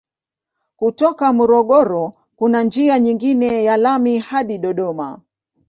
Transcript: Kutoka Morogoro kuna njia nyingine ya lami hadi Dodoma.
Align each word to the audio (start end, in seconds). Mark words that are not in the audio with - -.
Kutoka 0.75 1.33
Morogoro 1.33 2.13
kuna 2.35 2.63
njia 2.63 2.99
nyingine 2.99 3.63
ya 3.63 3.77
lami 3.77 4.19
hadi 4.19 4.57
Dodoma. 4.57 5.21